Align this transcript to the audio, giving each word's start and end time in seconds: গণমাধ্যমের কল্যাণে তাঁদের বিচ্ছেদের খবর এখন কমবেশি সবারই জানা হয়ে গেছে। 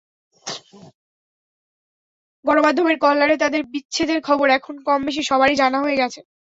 গণমাধ্যমের 2.45 2.97
কল্যাণে 2.99 3.35
তাঁদের 3.37 3.61
বিচ্ছেদের 3.73 4.19
খবর 4.27 4.47
এখন 4.57 4.75
কমবেশি 4.87 5.21
সবারই 5.23 5.55
জানা 5.61 5.77
হয়ে 5.83 5.99
গেছে। 6.01 6.19